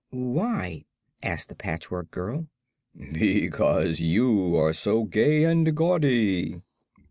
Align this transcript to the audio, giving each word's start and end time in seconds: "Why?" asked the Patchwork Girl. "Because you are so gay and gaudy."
"Why?" 0.09 0.85
asked 1.21 1.49
the 1.49 1.55
Patchwork 1.55 2.09
Girl. 2.09 2.47
"Because 3.11 3.99
you 3.99 4.57
are 4.59 4.73
so 4.73 5.03
gay 5.03 5.43
and 5.43 5.75
gaudy." 5.77 6.59